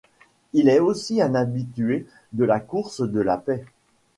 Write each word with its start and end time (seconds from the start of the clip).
Il 0.53 0.67
est 0.67 0.79
aussi 0.79 1.21
un 1.21 1.35
habitué 1.35 2.07
de 2.33 2.43
la 2.43 2.59
Course 2.59 3.01
de 3.07 3.19
la 3.19 3.37
Paix. 3.37 3.63